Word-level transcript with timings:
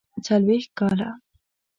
څلوېښت 0.25 0.69
کاله. 0.79 1.09